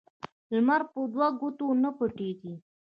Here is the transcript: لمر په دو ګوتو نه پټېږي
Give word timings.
لمر 0.53 0.81
په 0.91 0.99
دو 1.13 1.27
ګوتو 1.39 1.67
نه 1.81 1.89
پټېږي 1.97 2.53